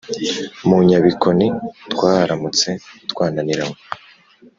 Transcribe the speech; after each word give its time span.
mu 0.67 0.77
nyabikoni 0.87 1.47
twaharamutse 1.91 2.69
twananiranywe. 3.09 3.79